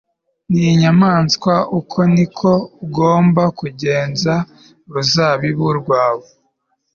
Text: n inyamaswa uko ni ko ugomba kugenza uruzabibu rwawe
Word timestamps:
n 0.51 0.53
inyamaswa 0.71 1.53
uko 1.79 1.99
ni 2.13 2.25
ko 2.37 2.51
ugomba 2.85 3.43
kugenza 3.59 4.33
uruzabibu 4.87 5.67
rwawe 5.79 6.27